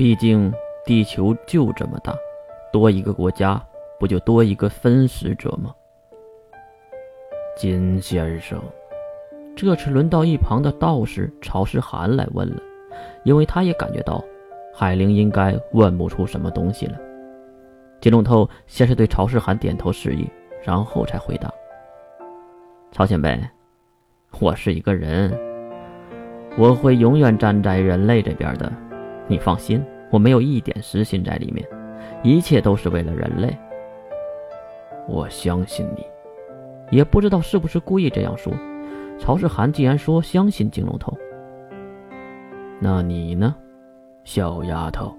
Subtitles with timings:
[0.00, 0.50] 毕竟
[0.82, 2.16] 地球就这么大，
[2.72, 3.62] 多一个国家
[3.98, 5.74] 不就多一个分食者吗？
[7.54, 8.58] 金先生，
[9.54, 12.62] 这次轮到一旁的道士曹世涵来问了，
[13.24, 14.24] 因为他也感觉到
[14.74, 16.96] 海灵应该问不出什么东西了。
[18.00, 20.26] 金龙头先是对曹世涵点头示意，
[20.62, 21.52] 然后才回答
[22.90, 23.38] ：“曹前辈，
[24.40, 25.38] 我是一个人，
[26.56, 28.72] 我会永远站在人类这边的。
[29.30, 31.64] 你放心，我没有一点私心在里面，
[32.24, 33.56] 一切都是为了人类。
[35.06, 36.04] 我相信你。”
[36.90, 38.52] 也不知道是不是故意这样说。
[39.16, 41.16] 曹世涵既然说相信金龙头，
[42.80, 43.54] 那你呢，
[44.24, 45.16] 小丫头？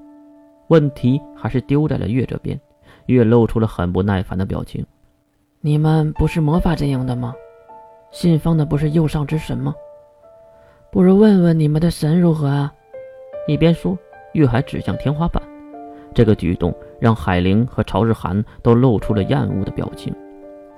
[0.68, 2.60] 问题还是丢在了月这边。
[3.06, 4.86] 月露出了很不耐烦的表情。
[5.62, 7.34] 你们不是魔法阵营的吗？
[8.12, 9.74] 信奉的不是右上之神吗？
[10.92, 12.74] 不如问问你们的神如何啊？
[13.48, 13.98] 一边说，
[14.34, 15.42] 月还指向天花板。
[16.14, 20.14] 这个举动让海灵和曹世涵都露出了厌恶的表情。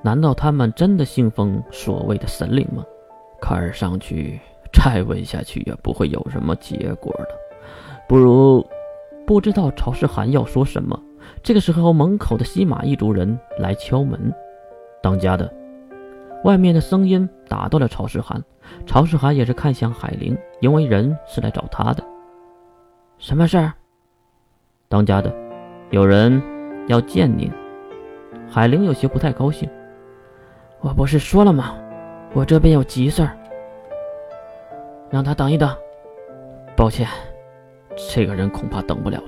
[0.01, 2.83] 难道他们真的信奉所谓的神灵吗？
[3.41, 4.39] 看上去
[4.71, 7.27] 再问下去也不会有什么结果了。
[8.07, 8.65] 不如……
[9.25, 10.99] 不知道曹世涵要说什么。
[11.41, 14.33] 这个时候，门口的西马一族人来敲门。
[15.01, 15.51] 当家的，
[16.43, 18.43] 外面的声音打断了曹世涵。
[18.85, 22.03] 曹世涵也是看向海灵，因为人是来找他的。
[23.23, 23.71] 什么事儿？
[24.89, 25.33] 当家的，
[25.91, 26.43] 有人
[26.89, 27.49] 要见您。
[28.49, 29.67] 海玲有些不太高兴。
[30.81, 31.73] 我不是说了吗？
[32.33, 33.37] 我这边有急事儿，
[35.09, 35.73] 让他等一等。
[36.75, 37.07] 抱歉，
[38.11, 39.23] 这个人恐怕等不了。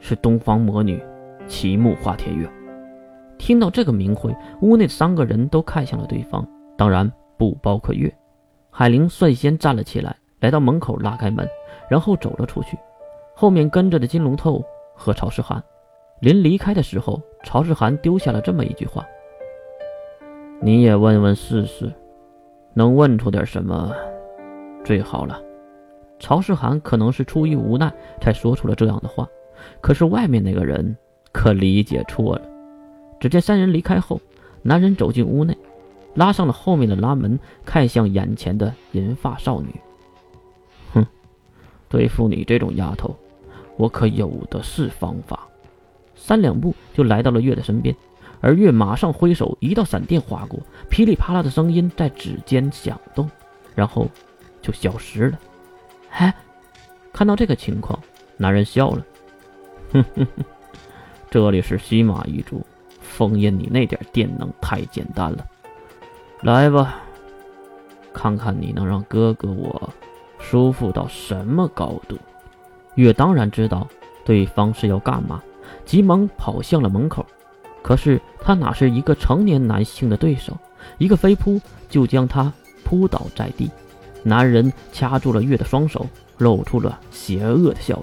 [0.00, 0.98] 是东方魔女
[1.46, 2.48] 齐木花天月。
[3.36, 8.10] 听到这个名讳，屋内三个人都看向了对方，当然不包括月。
[8.70, 11.46] 海玲率先站了起来，来到门口拉开门，
[11.90, 12.78] 然后走了出去，
[13.34, 15.62] 后面跟着的金龙头和曹世涵。
[16.20, 19.04] 临离开的时候，曹世涵丢下了这么一句话。
[20.60, 21.92] 你也问问试试，
[22.74, 23.92] 能问出点什么，
[24.84, 25.42] 最好了。
[26.20, 29.26] 曹世涵可能是出于无奈才说出了这样的话，
[29.80, 30.96] 可是外面那个人
[31.32, 32.42] 可理解错了。
[33.18, 34.20] 只见三人离开后，
[34.62, 35.58] 男人走进屋内，
[36.14, 39.74] 拉上了后面的拉门，看向眼前的银发少女。
[40.94, 41.04] 哼，
[41.88, 43.16] 对付你这种丫头，
[43.76, 45.48] 我可有的是方法。
[46.14, 47.94] 三两步就来到了月的身边。
[48.40, 50.58] 而月马上挥手，一道闪电划过，
[50.90, 53.30] 噼里啪啦的声音在指尖响动，
[53.72, 54.08] 然后
[54.60, 55.38] 就消失了。
[56.10, 56.34] 哎，
[57.12, 57.96] 看到这个情况，
[58.36, 59.06] 男人笑了，
[59.92, 60.44] 哼哼哼，
[61.30, 62.66] 这里是西马一族，
[63.00, 65.46] 封印你那点电能太简单了。
[66.40, 67.00] 来吧，
[68.12, 69.88] 看看你能让哥哥我
[70.40, 72.18] 舒服到什么高度。
[72.94, 73.86] 月当然知道
[74.24, 75.42] 对方是要干嘛，
[75.84, 77.24] 急忙跑向了门口。
[77.82, 80.56] 可是他哪是一个成年男性的对手？
[80.98, 82.52] 一个飞扑就将他
[82.84, 83.70] 扑倒在地。
[84.22, 86.06] 男人掐住了月的双手，
[86.38, 88.00] 露出了邪恶的笑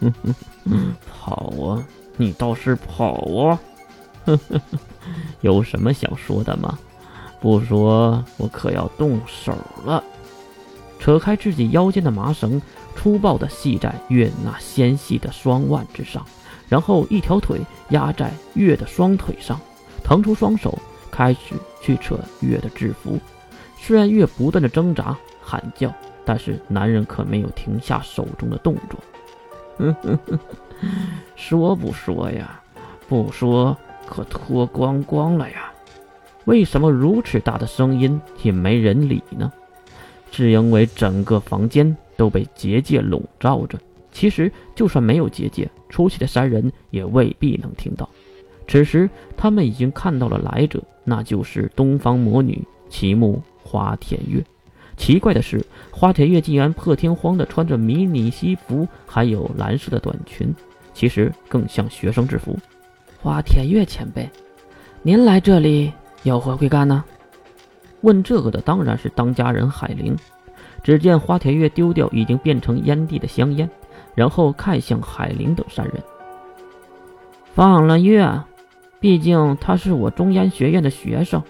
[0.00, 0.12] 容。
[0.12, 1.84] 哼哼，跑啊！
[2.16, 3.58] 你倒是跑啊！
[4.24, 4.78] 哼哼哼，
[5.40, 6.78] 有什么想说的吗？
[7.40, 9.52] 不说，我可要动手
[9.84, 10.02] 了。
[11.04, 12.62] 扯开自己腰间的麻绳，
[12.96, 16.24] 粗暴地系在月那纤细的双腕之上。
[16.66, 17.60] 然后一条腿
[17.90, 19.60] 压在月的双腿上，
[20.02, 20.78] 腾出双手
[21.10, 23.20] 开始去扯月的制服。
[23.76, 25.92] 虽然月不断的挣扎喊叫，
[26.24, 30.18] 但是男人可没有停下手中的动作。
[31.36, 32.62] 说不说呀？
[33.10, 33.76] 不说
[34.06, 35.70] 可脱光光了呀？
[36.46, 39.52] 为什么如此大的声音也没人理呢？
[40.34, 43.78] 是因为整个房间都被结界笼罩着。
[44.12, 48.08] 其实，就算没有结界，出去的三人也未必能听到。
[48.68, 54.44] 此时，他们已经看到了来者，那就是东方魔女齐木花田月。
[54.96, 60.54] 奇怪的是，花田月竟然破天荒地穿着迷你西服，还有蓝色的短裙，
[60.92, 62.56] 其实更像学生制服。
[63.20, 64.30] 花田月前辈，
[65.02, 65.92] 您来这里
[66.22, 67.02] 有何贵干呢？
[68.02, 70.16] 问这个的当然是当家人海灵。
[70.84, 73.68] 只见花田月丢掉已经变成烟蒂的香烟。
[74.14, 76.00] 然后看向海灵等三人，
[77.52, 78.42] 放了月，
[79.00, 81.42] 毕竟他是我中烟学院的学生。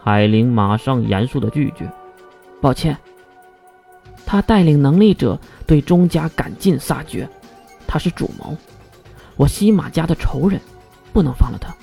[0.00, 1.90] 海灵马上严肃的拒绝
[2.62, 2.96] ：“抱歉，
[4.24, 5.36] 他带领能力者
[5.66, 7.28] 对钟家赶尽杀绝，
[7.88, 8.56] 他是主谋，
[9.34, 10.60] 我西马家的仇人，
[11.12, 11.74] 不能放了他。”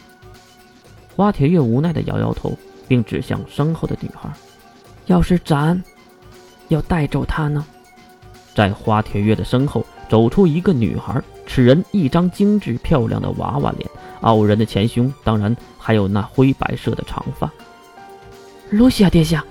[1.17, 4.31] 花铁月无奈的摇摇头，并指向身后的女孩
[5.07, 5.83] ：“要是咱
[6.71, 7.65] 要带走他呢？”
[8.56, 11.21] 在花铁月的身后，走出一个女孩。
[11.47, 13.89] 此人一张精致漂亮的娃娃脸，
[14.21, 17.51] 傲人的前胸，当然还有那灰白色的长发。
[18.69, 19.44] 露西亚殿下，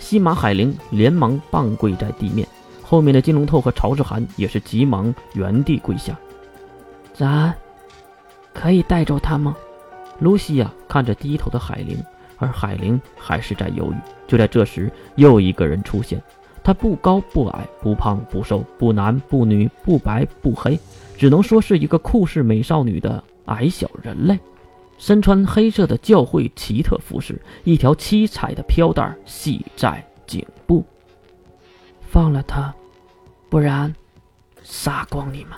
[0.00, 2.46] 西马海灵连忙半跪在地面，
[2.82, 6.18] 后面的金龙头和曹志涵也是急忙原地跪下。
[7.14, 7.54] 咱
[8.52, 9.56] 可以带走他吗？
[10.18, 12.02] 露西亚看着低头的海灵，
[12.38, 13.96] 而海灵还是在犹豫。
[14.26, 16.20] 就在这时，又一个人出现。
[16.66, 20.76] 他不高不矮，不胖不瘦，不男不女，不白不黑，
[21.16, 24.36] 只能说是一个酷似美少女的矮小人类。
[24.98, 30.84] 身穿黑色的教会奇特服饰，一条七彩的飘带系在颈部。
[32.00, 32.74] 放了他，
[33.48, 33.94] 不然
[34.64, 35.52] 杀光你们！